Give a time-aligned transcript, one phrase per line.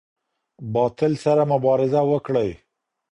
[0.75, 2.51] باطل سره مبارزه وکړئ.